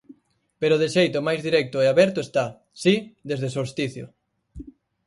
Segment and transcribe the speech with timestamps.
[0.61, 2.45] Pero de xeito máis directo e aberto está,
[2.83, 2.95] si,
[3.29, 4.09] desde 'Solsticio'.